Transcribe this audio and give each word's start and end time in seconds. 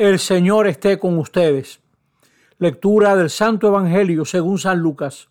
El 0.00 0.18
Señor 0.18 0.66
esté 0.66 0.98
con 0.98 1.18
ustedes. 1.18 1.82
Lectura 2.56 3.14
del 3.16 3.28
Santo 3.28 3.66
Evangelio 3.66 4.24
según 4.24 4.58
San 4.58 4.78
Lucas. 4.78 5.28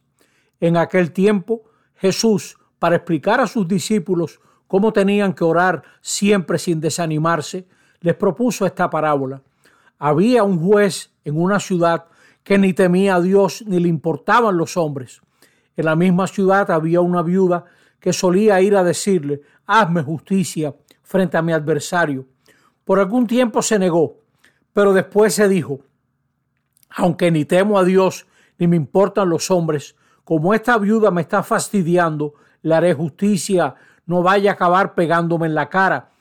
En 0.60 0.78
aquel 0.78 1.12
tiempo, 1.12 1.64
Jesús, 1.96 2.56
para 2.78 2.98
explicar 2.98 3.42
a 3.42 3.48
sus 3.48 3.68
discípulos 3.68 4.40
cómo 4.68 4.94
tenían 4.94 5.34
que 5.34 5.44
orar 5.44 5.82
siempre 6.02 6.60
sin 6.60 6.80
desanimarse, 6.80 7.68
les 8.02 8.14
propuso 8.14 8.64
esta 8.64 8.92
parábola. 8.92 9.42
Había 9.98 10.44
un 10.44 10.60
juez 10.60 11.16
en 11.26 11.42
una 11.42 11.60
ciudad 11.60 12.06
que 12.44 12.60
ni 12.60 12.74
temía 12.74 13.16
a 13.16 13.22
Dios 13.22 13.64
ni 13.66 13.80
le 13.80 13.90
importaban 13.90 14.56
los 14.56 14.78
hombres. 14.78 15.20
En 15.78 15.86
la 15.86 15.96
misma 15.96 16.28
ciudad 16.28 16.70
había 16.70 17.02
una 17.02 17.24
viuda 17.24 17.66
que 18.00 18.14
solía 18.14 18.62
ir 18.62 18.76
a 18.76 18.84
decirle, 18.84 19.42
hazme 19.66 20.04
justicia 20.04 20.76
frente 21.02 21.38
a 21.38 21.42
mi 21.42 21.54
adversario. 21.54 22.28
Por 22.86 23.00
algún 23.00 23.26
tiempo 23.26 23.64
se 23.64 23.80
negó, 23.80 24.19
pero 24.80 24.94
después 24.94 25.34
se 25.34 25.50
dijo, 25.50 25.82
aunque 26.92 27.32
ni 27.32 27.44
temo 27.44 27.78
a 27.78 27.84
Dios 27.84 28.28
ni 28.58 28.66
me 28.66 28.78
importan 28.78 29.28
los 29.28 29.52
hombres, 29.52 29.98
como 30.24 30.54
esta 30.54 30.78
viuda 30.78 31.12
me 31.12 31.20
está 31.20 31.44
fastidiando, 31.44 32.36
le 32.62 32.76
haré 32.76 32.94
justicia, 32.94 33.76
no 34.06 34.24
vaya 34.24 34.52
a 34.52 34.54
acabar 34.54 34.96
pegándome 34.96 35.48
en 35.48 35.54
la 35.54 35.68
cara. 35.68 36.12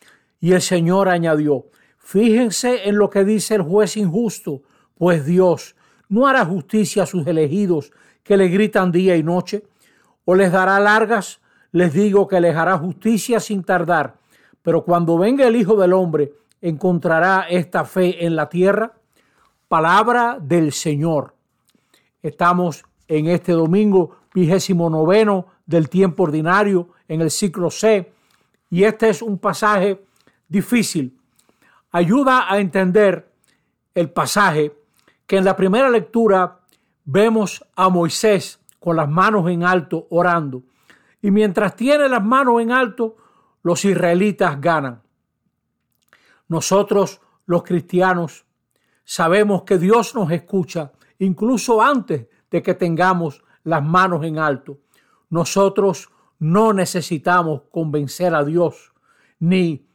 Y 0.41 0.55
el 0.55 0.61
Señor 0.61 1.09
añadió, 1.09 1.67
fíjense 1.99 2.89
en 2.89 2.99
lo 2.99 3.11
que 3.11 3.25
dice 3.25 3.55
el 3.55 3.63
juez 3.63 3.97
injusto, 3.97 4.63
pues 4.97 5.25
Dios 5.25 5.77
no 6.09 6.27
hará 6.27 6.45
justicia 6.45 7.05
a 7.05 7.07
sus 7.07 7.25
elegidos 7.29 7.93
que 8.25 8.37
le 8.37 8.49
gritan 8.49 8.91
día 8.91 9.15
y 9.15 9.23
noche, 9.23 9.69
o 10.25 10.35
les 10.35 10.51
dará 10.51 10.81
largas, 10.81 11.41
les 11.71 11.93
digo 11.93 12.27
que 12.27 12.41
les 12.41 12.57
hará 12.57 12.77
justicia 12.77 13.39
sin 13.39 13.63
tardar. 13.63 14.17
Pero 14.63 14.83
cuando 14.83 15.17
venga 15.17 15.47
el 15.47 15.55
Hijo 15.55 15.77
del 15.77 15.93
Hombre, 15.93 16.33
encontrará 16.61 17.47
esta 17.49 17.85
fe 17.85 18.25
en 18.25 18.37
la 18.37 18.49
tierra? 18.49 18.95
Palabra 19.69 20.39
del 20.41 20.73
Señor. 20.73 21.35
Estamos 22.23 22.85
en 23.07 23.27
este 23.27 23.53
domingo 23.53 24.17
vigésimo 24.35 24.91
noveno 24.91 25.47
del 25.67 25.89
tiempo 25.89 26.25
ordinario 26.25 26.91
en 27.09 27.21
el 27.21 27.31
ciclo 27.31 27.71
C 27.71 28.13
y 28.71 28.85
este 28.85 29.09
es 29.09 29.23
un 29.23 29.39
pasaje 29.39 30.05
difícil. 30.49 31.19
Ayuda 31.91 32.53
a 32.53 32.59
entender 32.59 33.33
el 33.95 34.11
pasaje 34.11 34.73
que 35.27 35.37
en 35.37 35.45
la 35.45 35.57
primera 35.57 35.89
lectura 35.91 36.61
vemos 37.05 37.65
a 37.75 37.89
Moisés 37.89 38.61
con 38.79 38.97
las 38.97 39.09
manos 39.09 39.49
en 39.51 39.65
alto 39.65 40.07
orando 40.11 40.63
y 41.21 41.31
mientras 41.31 41.75
tiene 41.77 42.09
las 42.09 42.25
manos 42.25 42.61
en 42.61 42.73
alto 42.73 43.17
los 43.63 43.85
israelitas 43.85 44.61
ganan. 44.61 45.03
Nosotros, 46.49 47.21
los 47.47 47.63
cristianos, 47.63 48.47
sabemos 49.05 49.63
que 49.63 49.79
Dios 49.79 50.15
nos 50.15 50.31
escucha 50.31 50.93
incluso 51.19 51.81
antes 51.81 52.27
de 52.51 52.63
que 52.63 52.75
tengamos 52.75 53.43
las 53.65 53.85
manos 53.85 54.25
en 54.25 54.39
alto. 54.39 54.79
Nosotros 55.31 56.11
no 56.39 56.73
necesitamos 56.73 57.63
convencer 57.71 58.35
a 58.35 58.45
Dios 58.45 58.93
ni 59.41 59.87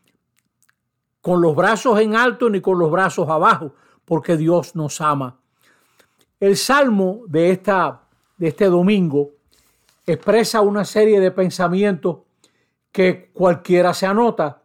con 1.21 1.41
los 1.41 1.55
brazos 1.55 1.99
en 1.99 2.15
alto 2.15 2.49
ni 2.49 2.59
con 2.61 2.77
los 2.77 2.91
brazos 2.91 3.29
abajo, 3.29 3.73
porque 4.03 4.35
Dios 4.35 4.75
nos 4.75 4.99
ama. 4.99 5.39
El 6.39 6.57
salmo 6.57 7.21
de, 7.27 7.51
esta, 7.51 8.01
de 8.37 8.49
este 8.49 8.65
domingo 8.65 9.31
expresa 10.05 10.59
una 10.61 10.83
serie 10.83 11.19
de 11.19 11.31
pensamientos 11.31 12.17
que 12.91 13.31
cualquiera 13.33 13.93
se 13.93 14.05
anota 14.05 14.62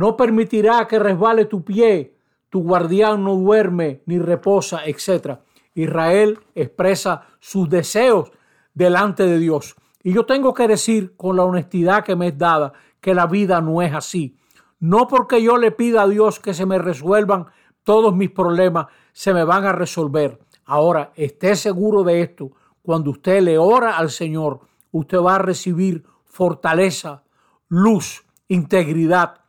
no 0.00 0.16
permitirá 0.16 0.88
que 0.88 0.98
resbale 0.98 1.44
tu 1.44 1.62
pie, 1.62 2.16
tu 2.48 2.62
guardián 2.62 3.22
no 3.22 3.36
duerme 3.36 4.00
ni 4.06 4.18
reposa, 4.18 4.86
etc. 4.86 5.40
Israel 5.74 6.38
expresa 6.54 7.26
sus 7.38 7.68
deseos 7.68 8.32
delante 8.72 9.24
de 9.24 9.38
Dios. 9.38 9.76
Y 10.02 10.14
yo 10.14 10.24
tengo 10.24 10.54
que 10.54 10.66
decir 10.66 11.14
con 11.18 11.36
la 11.36 11.44
honestidad 11.44 12.02
que 12.02 12.16
me 12.16 12.28
es 12.28 12.38
dada 12.38 12.72
que 12.98 13.12
la 13.12 13.26
vida 13.26 13.60
no 13.60 13.82
es 13.82 13.92
así. 13.92 14.38
No 14.78 15.06
porque 15.06 15.42
yo 15.42 15.58
le 15.58 15.70
pida 15.70 16.04
a 16.04 16.08
Dios 16.08 16.40
que 16.40 16.54
se 16.54 16.64
me 16.64 16.78
resuelvan 16.78 17.48
todos 17.84 18.16
mis 18.16 18.30
problemas, 18.30 18.86
se 19.12 19.34
me 19.34 19.44
van 19.44 19.66
a 19.66 19.72
resolver. 19.72 20.40
Ahora, 20.64 21.12
esté 21.14 21.54
seguro 21.56 22.04
de 22.04 22.22
esto. 22.22 22.52
Cuando 22.80 23.10
usted 23.10 23.42
le 23.42 23.58
ora 23.58 23.98
al 23.98 24.08
Señor, 24.08 24.60
usted 24.92 25.18
va 25.18 25.34
a 25.34 25.40
recibir 25.40 26.06
fortaleza, 26.24 27.22
luz, 27.68 28.24
integridad, 28.48 29.39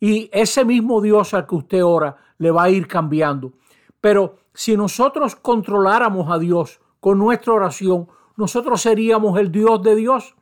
y 0.00 0.30
ese 0.32 0.64
mismo 0.64 1.00
Dios 1.00 1.34
al 1.34 1.46
que 1.46 1.54
usted 1.54 1.84
ora 1.84 2.16
le 2.38 2.50
va 2.50 2.64
a 2.64 2.70
ir 2.70 2.86
cambiando. 2.86 3.52
Pero 4.00 4.36
si 4.54 4.76
nosotros 4.76 5.36
controláramos 5.36 6.30
a 6.30 6.38
Dios 6.38 6.80
con 7.00 7.18
nuestra 7.18 7.52
oración, 7.52 8.08
nosotros 8.36 8.80
seríamos 8.80 9.38
el 9.38 9.50
Dios 9.50 9.82
de 9.82 9.96
Dios. 9.96 10.34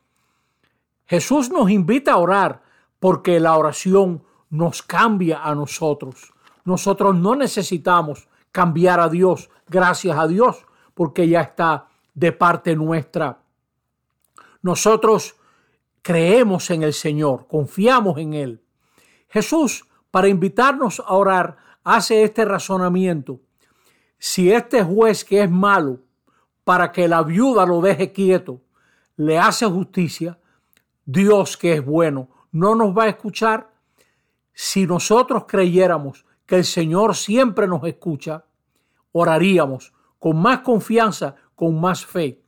Jesús 1.07 1.51
nos 1.51 1.71
invita 1.71 2.13
a 2.13 2.19
orar 2.19 2.63
porque 2.99 3.41
la 3.41 3.57
oración 3.57 4.23
nos 4.51 4.83
cambia 4.83 5.43
a 5.43 5.55
nosotros. 5.55 6.33
Nosotros 6.65 7.15
no 7.15 7.37
necesitamos 7.37 8.29
cambiar 8.51 9.01
a 9.01 9.09
Dios, 9.09 9.51
gracias 9.69 10.19
a 10.19 10.27
Dios, 10.27 10.67
porque 10.95 11.29
ya 11.29 11.43
está 11.43 11.89
de 12.15 12.33
parte 12.33 12.75
nuestra. 12.75 13.39
Nosotros 14.63 15.37
creemos 16.03 16.71
en 16.71 16.83
el 16.83 16.93
Señor, 16.93 17.47
confiamos 17.47 18.19
en 18.19 18.35
Él. 18.35 18.63
Jesús, 19.29 19.85
para 20.11 20.29
invitarnos 20.29 21.01
a 21.01 21.15
orar, 21.15 21.57
hace 21.85 22.23
este 22.23 22.45
razonamiento. 22.45 23.41
Si 24.19 24.51
este 24.51 24.83
juez 24.83 25.25
que 25.25 25.43
es 25.43 25.51
malo, 25.51 26.01
para 26.65 26.91
que 26.91 27.07
la 27.07 27.23
viuda 27.23 27.67
lo 27.67 27.81
deje 27.81 28.13
quieto, 28.13 28.61
le 29.17 29.39
hace 29.39 29.67
justicia, 29.67 30.39
Dios 31.05 31.57
que 31.57 31.75
es 31.75 31.85
bueno, 31.85 32.29
no 32.51 32.75
nos 32.75 32.97
va 32.97 33.05
a 33.05 33.09
escuchar. 33.09 33.71
Si 34.53 34.87
nosotros 34.87 35.45
creyéramos 35.47 36.25
que 36.47 36.57
el 36.57 36.65
Señor 36.65 37.15
siempre 37.15 37.67
nos 37.67 37.85
escucha, 37.85 38.45
oraríamos 39.13 39.93
con 40.19 40.41
más 40.41 40.61
confianza, 40.61 41.37
con 41.55 41.81
más 41.81 42.05
fe. 42.05 42.43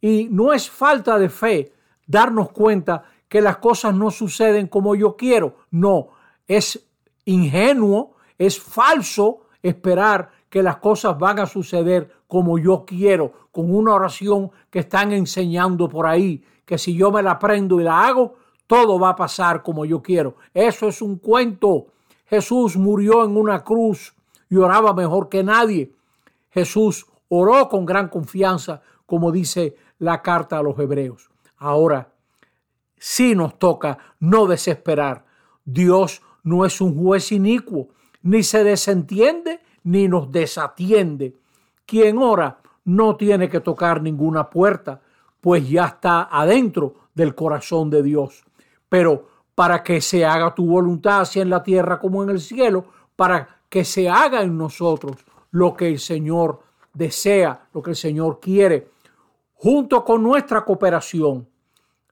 Y 0.00 0.28
no 0.30 0.52
es 0.52 0.68
falta 0.68 1.18
de 1.18 1.28
fe 1.28 1.72
darnos 2.06 2.50
cuenta 2.50 3.04
que 3.28 3.40
las 3.40 3.58
cosas 3.58 3.94
no 3.94 4.10
suceden 4.10 4.66
como 4.66 4.94
yo 4.94 5.16
quiero. 5.16 5.58
No, 5.70 6.08
es 6.46 6.88
ingenuo, 7.24 8.16
es 8.38 8.60
falso 8.60 9.46
esperar 9.62 10.30
que 10.48 10.62
las 10.62 10.76
cosas 10.76 11.18
van 11.18 11.38
a 11.38 11.46
suceder 11.46 12.12
como 12.26 12.58
yo 12.58 12.84
quiero, 12.84 13.32
con 13.50 13.74
una 13.74 13.94
oración 13.94 14.50
que 14.70 14.80
están 14.80 15.12
enseñando 15.12 15.88
por 15.88 16.06
ahí, 16.06 16.44
que 16.64 16.78
si 16.78 16.94
yo 16.96 17.10
me 17.10 17.22
la 17.22 17.32
aprendo 17.32 17.80
y 17.80 17.84
la 17.84 18.06
hago, 18.06 18.36
todo 18.66 18.98
va 18.98 19.10
a 19.10 19.16
pasar 19.16 19.62
como 19.62 19.84
yo 19.84 20.02
quiero. 20.02 20.36
Eso 20.54 20.88
es 20.88 21.02
un 21.02 21.18
cuento. 21.18 21.86
Jesús 22.26 22.76
murió 22.76 23.24
en 23.24 23.36
una 23.36 23.62
cruz 23.62 24.14
y 24.48 24.56
oraba 24.56 24.94
mejor 24.94 25.28
que 25.28 25.42
nadie. 25.42 25.92
Jesús 26.50 27.06
oró 27.28 27.68
con 27.68 27.84
gran 27.84 28.08
confianza, 28.08 28.82
como 29.06 29.30
dice 29.30 29.76
la 29.98 30.22
carta 30.22 30.58
a 30.58 30.62
los 30.62 30.78
hebreos. 30.78 31.30
Ahora, 31.58 32.12
sí 32.98 33.34
nos 33.34 33.58
toca 33.58 33.98
no 34.20 34.46
desesperar. 34.46 35.24
Dios 35.64 36.22
no 36.42 36.64
es 36.64 36.80
un 36.80 36.96
juez 36.96 37.32
inicuo, 37.32 37.88
ni 38.22 38.42
se 38.42 38.64
desentiende 38.64 39.60
ni 39.84 40.08
nos 40.08 40.30
desatiende. 40.30 41.36
Quien 41.86 42.18
ora 42.18 42.58
no 42.84 43.16
tiene 43.16 43.48
que 43.48 43.60
tocar 43.60 44.02
ninguna 44.02 44.48
puerta, 44.48 45.00
pues 45.40 45.68
ya 45.68 45.86
está 45.86 46.28
adentro 46.30 46.94
del 47.14 47.34
corazón 47.34 47.90
de 47.90 48.02
Dios. 48.02 48.44
Pero 48.88 49.26
para 49.54 49.82
que 49.82 50.00
se 50.00 50.24
haga 50.24 50.54
tu 50.54 50.66
voluntad, 50.66 51.22
así 51.22 51.40
en 51.40 51.50
la 51.50 51.62
tierra 51.62 51.98
como 51.98 52.22
en 52.22 52.30
el 52.30 52.40
cielo, 52.40 52.84
para 53.16 53.60
que 53.68 53.84
se 53.84 54.08
haga 54.08 54.42
en 54.42 54.56
nosotros 54.56 55.24
lo 55.50 55.74
que 55.74 55.88
el 55.88 55.98
Señor 55.98 56.60
desea, 56.94 57.68
lo 57.72 57.82
que 57.82 57.90
el 57.90 57.96
Señor 57.96 58.38
quiere, 58.40 58.88
junto 59.54 60.04
con 60.04 60.22
nuestra 60.22 60.64
cooperación 60.64 61.46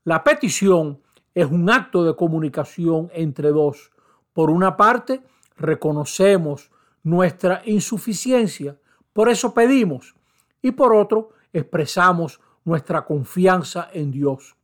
la 0.05 0.25
petición 0.25 1.03
es 1.35 1.51
un 1.51 1.69
acto 1.69 2.03
de 2.03 2.17
comunicación 2.17 3.11
entre 3.13 3.51
dos. 3.51 3.93
Por 4.33 4.51
una 4.51 4.77
parte, 4.77 5.23
reconocemos 5.57 6.71
nuestra 7.03 7.63
insuficiencia, 7.65 8.79
por 9.13 9.29
eso 9.29 9.53
pedimos, 9.55 10.15
y 10.63 10.73
por 10.73 10.95
otro, 10.95 11.31
expresamos 11.53 12.41
nuestra 12.65 13.05
confianza 13.05 13.89
en 13.93 14.11
Dios. 14.11 14.57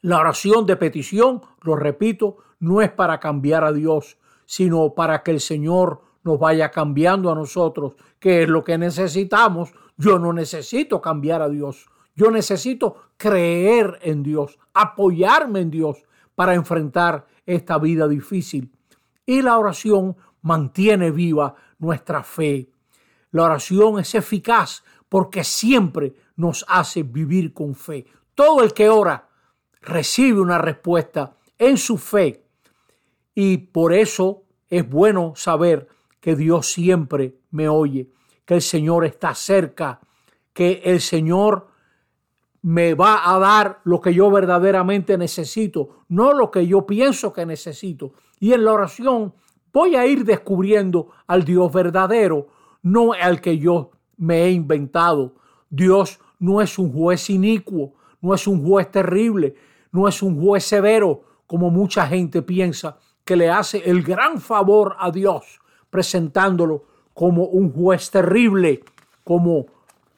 La 0.00 0.18
oración 0.18 0.66
de 0.66 0.76
petición, 0.76 1.42
lo 1.62 1.76
repito, 1.76 2.38
no 2.58 2.82
es 2.82 2.90
para 2.90 3.20
cambiar 3.20 3.64
a 3.64 3.72
Dios, 3.72 4.18
sino 4.44 4.94
para 4.94 5.22
que 5.22 5.30
el 5.30 5.40
Señor 5.40 6.02
nos 6.24 6.38
vaya 6.38 6.70
cambiando 6.70 7.30
a 7.30 7.34
nosotros, 7.34 7.94
que 8.18 8.42
es 8.42 8.48
lo 8.48 8.62
que 8.64 8.78
necesitamos. 8.78 9.72
Yo 9.96 10.18
no 10.18 10.32
necesito 10.32 11.00
cambiar 11.00 11.42
a 11.42 11.48
Dios. 11.48 11.86
Yo 12.14 12.30
necesito 12.30 12.96
creer 13.16 13.98
en 14.02 14.22
Dios, 14.22 14.58
apoyarme 14.74 15.60
en 15.60 15.70
Dios 15.70 16.04
para 16.34 16.54
enfrentar 16.54 17.26
esta 17.46 17.78
vida 17.78 18.08
difícil. 18.08 18.70
Y 19.26 19.42
la 19.42 19.58
oración 19.58 20.16
mantiene 20.42 21.10
viva 21.10 21.54
nuestra 21.78 22.22
fe. 22.22 22.70
La 23.30 23.44
oración 23.44 23.98
es 23.98 24.14
eficaz 24.14 24.84
porque 25.08 25.44
siempre 25.44 26.14
nos 26.36 26.64
hace 26.68 27.02
vivir 27.02 27.52
con 27.52 27.74
fe. 27.74 28.06
Todo 28.34 28.62
el 28.62 28.72
que 28.72 28.88
ora 28.88 29.28
recibe 29.80 30.40
una 30.40 30.58
respuesta 30.58 31.36
en 31.58 31.76
su 31.76 31.98
fe 31.98 32.44
y 33.34 33.58
por 33.58 33.92
eso 33.92 34.44
es 34.68 34.88
bueno 34.88 35.34
saber 35.36 35.88
que 36.20 36.36
Dios 36.36 36.70
siempre 36.70 37.36
me 37.50 37.68
oye, 37.68 38.10
que 38.44 38.54
el 38.54 38.62
Señor 38.62 39.04
está 39.04 39.34
cerca, 39.34 40.00
que 40.52 40.82
el 40.84 41.00
Señor 41.00 41.68
me 42.62 42.94
va 42.94 43.34
a 43.34 43.38
dar 43.38 43.80
lo 43.84 44.00
que 44.00 44.14
yo 44.14 44.30
verdaderamente 44.30 45.18
necesito, 45.18 46.04
no 46.08 46.32
lo 46.32 46.50
que 46.50 46.66
yo 46.66 46.86
pienso 46.86 47.32
que 47.32 47.44
necesito. 47.44 48.12
Y 48.38 48.52
en 48.52 48.64
la 48.64 48.72
oración 48.72 49.34
voy 49.72 49.96
a 49.96 50.06
ir 50.06 50.24
descubriendo 50.24 51.08
al 51.26 51.44
Dios 51.44 51.72
verdadero, 51.72 52.48
no 52.82 53.12
al 53.12 53.40
que 53.40 53.58
yo 53.58 53.90
me 54.16 54.44
he 54.44 54.50
inventado. 54.50 55.34
Dios 55.68 56.20
no 56.38 56.60
es 56.60 56.78
un 56.78 56.92
juez 56.92 57.30
inicuo, 57.30 57.94
no 58.20 58.34
es 58.34 58.46
un 58.46 58.64
juez 58.64 58.90
terrible, 58.90 59.56
no 59.90 60.06
es 60.06 60.22
un 60.22 60.40
juez 60.40 60.64
severo, 60.64 61.22
como 61.46 61.70
mucha 61.70 62.06
gente 62.06 62.42
piensa, 62.42 62.98
que 63.24 63.36
le 63.36 63.50
hace 63.50 63.78
el 63.84 64.02
gran 64.02 64.40
favor 64.40 64.96
a 64.98 65.10
Dios, 65.10 65.60
presentándolo 65.90 66.84
como 67.14 67.44
un 67.44 67.72
juez 67.72 68.10
terrible, 68.10 68.82
como 69.24 69.66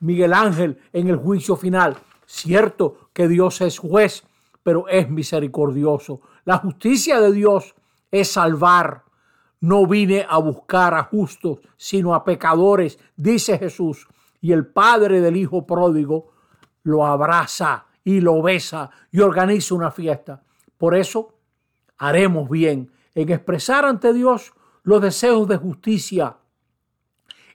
Miguel 0.00 0.32
Ángel 0.32 0.78
en 0.92 1.08
el 1.08 1.16
juicio 1.16 1.56
final. 1.56 1.96
Cierto 2.26 3.08
que 3.12 3.28
Dios 3.28 3.60
es 3.60 3.78
juez, 3.78 4.24
pero 4.62 4.88
es 4.88 5.08
misericordioso. 5.10 6.20
La 6.44 6.58
justicia 6.58 7.20
de 7.20 7.32
Dios 7.32 7.74
es 8.10 8.32
salvar. 8.32 9.04
No 9.60 9.86
vine 9.86 10.26
a 10.28 10.38
buscar 10.38 10.94
a 10.94 11.04
justos, 11.04 11.58
sino 11.76 12.14
a 12.14 12.24
pecadores, 12.24 12.98
dice 13.16 13.58
Jesús. 13.58 14.08
Y 14.40 14.52
el 14.52 14.66
padre 14.66 15.20
del 15.20 15.36
hijo 15.36 15.66
pródigo 15.66 16.32
lo 16.82 17.06
abraza 17.06 17.86
y 18.04 18.20
lo 18.20 18.42
besa 18.42 18.90
y 19.10 19.20
organiza 19.20 19.74
una 19.74 19.90
fiesta. 19.90 20.42
Por 20.76 20.94
eso 20.94 21.38
haremos 21.98 22.48
bien 22.48 22.92
en 23.14 23.30
expresar 23.30 23.84
ante 23.84 24.12
Dios 24.12 24.52
los 24.82 25.00
deseos 25.00 25.48
de 25.48 25.56
justicia, 25.56 26.36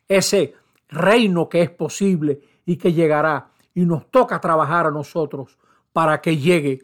ese 0.07 0.55
reino 0.87 1.47
que 1.47 1.61
es 1.61 1.69
posible 1.69 2.41
y 2.65 2.77
que 2.77 2.93
llegará 2.93 3.48
y 3.79 3.85
nos 3.85 4.11
toca 4.11 4.41
trabajar 4.41 4.87
a 4.87 4.91
nosotros 4.91 5.57
para 5.93 6.19
que 6.19 6.35
llegue. 6.35 6.83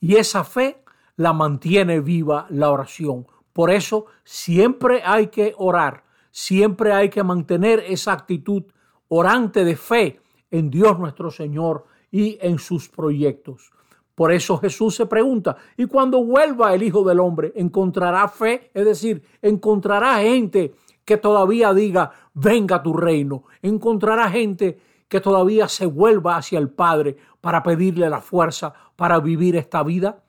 Y 0.00 0.14
esa 0.14 0.44
fe 0.44 0.84
la 1.16 1.32
mantiene 1.32 1.98
viva 1.98 2.46
la 2.50 2.70
oración. 2.70 3.26
Por 3.52 3.72
eso 3.72 4.06
siempre 4.22 5.02
hay 5.04 5.26
que 5.26 5.52
orar, 5.58 6.04
siempre 6.30 6.92
hay 6.92 7.08
que 7.08 7.24
mantener 7.24 7.80
esa 7.80 8.12
actitud 8.12 8.62
orante 9.08 9.64
de 9.64 9.74
fe 9.74 10.20
en 10.52 10.70
Dios 10.70 10.96
nuestro 10.96 11.32
Señor 11.32 11.86
y 12.12 12.38
en 12.40 12.60
sus 12.60 12.88
proyectos. 12.88 13.72
Por 14.14 14.30
eso 14.30 14.58
Jesús 14.58 14.94
se 14.94 15.06
pregunta, 15.06 15.56
¿y 15.76 15.86
cuando 15.86 16.22
vuelva 16.22 16.72
el 16.72 16.84
Hijo 16.84 17.02
del 17.02 17.18
Hombre, 17.18 17.52
encontrará 17.56 18.28
fe? 18.28 18.70
Es 18.74 18.84
decir, 18.84 19.24
encontrará 19.42 20.20
gente 20.20 20.72
que 21.04 21.16
todavía 21.16 21.74
diga, 21.74 22.12
venga 22.32 22.80
tu 22.80 22.92
reino. 22.92 23.42
Encontrará 23.60 24.30
gente 24.30 24.78
que 25.08 25.20
todavía 25.20 25.68
se 25.68 25.86
vuelva 25.86 26.36
hacia 26.36 26.58
el 26.58 26.68
Padre 26.68 27.16
para 27.40 27.62
pedirle 27.62 28.08
la 28.10 28.20
fuerza 28.20 28.74
para 28.96 29.18
vivir 29.20 29.56
esta 29.56 29.82
vida. 29.82 30.22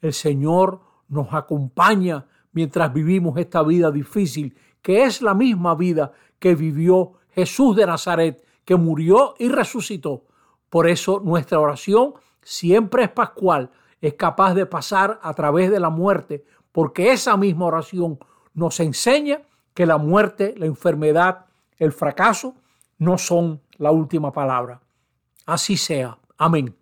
El 0.00 0.12
Señor 0.12 0.80
nos 1.08 1.32
acompaña 1.34 2.26
mientras 2.52 2.92
vivimos 2.92 3.36
esta 3.36 3.62
vida 3.62 3.90
difícil, 3.90 4.56
que 4.80 5.04
es 5.04 5.22
la 5.22 5.34
misma 5.34 5.74
vida 5.74 6.12
que 6.38 6.54
vivió 6.54 7.12
Jesús 7.30 7.76
de 7.76 7.86
Nazaret, 7.86 8.44
que 8.64 8.76
murió 8.76 9.34
y 9.38 9.48
resucitó. 9.48 10.24
Por 10.68 10.88
eso 10.88 11.20
nuestra 11.22 11.60
oración 11.60 12.14
siempre 12.42 13.04
es 13.04 13.10
pascual, 13.10 13.70
es 14.00 14.14
capaz 14.14 14.54
de 14.54 14.66
pasar 14.66 15.20
a 15.22 15.34
través 15.34 15.70
de 15.70 15.80
la 15.80 15.90
muerte, 15.90 16.44
porque 16.72 17.12
esa 17.12 17.36
misma 17.36 17.66
oración 17.66 18.18
nos 18.54 18.80
enseña 18.80 19.42
que 19.74 19.86
la 19.86 19.98
muerte, 19.98 20.54
la 20.56 20.66
enfermedad, 20.66 21.46
el 21.78 21.92
fracaso 21.92 22.54
no 23.02 23.18
son 23.18 23.60
la 23.78 23.90
última 23.90 24.32
palabra. 24.32 24.80
Así 25.44 25.76
sea. 25.76 26.18
Amén. 26.38 26.76